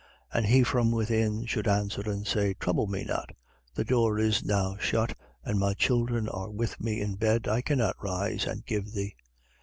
[0.33, 0.37] 11:7.
[0.39, 3.35] And he from within should answer and say: Trouble me not;
[3.75, 7.47] the door is now shut, and my children are with me in bed.
[7.47, 9.13] I cannot rise and give thee.